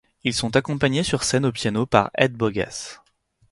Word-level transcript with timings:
Ils 0.23 0.33
sont 0.33 0.55
accompagnés 0.55 1.03
sur 1.03 1.21
scène 1.23 1.45
au 1.45 1.51
piano 1.51 1.85
par 1.85 2.09
Ed 2.17 2.33
Bogas. 2.33 3.03